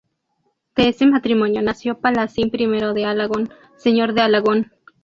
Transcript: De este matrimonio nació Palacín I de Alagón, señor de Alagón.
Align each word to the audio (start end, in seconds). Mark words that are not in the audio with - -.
De 0.75 0.87
este 0.89 1.05
matrimonio 1.05 1.61
nació 1.61 1.99
Palacín 1.99 2.49
I 2.51 2.65
de 2.95 3.05
Alagón, 3.05 3.51
señor 3.77 4.13
de 4.15 4.21
Alagón. 4.23 4.71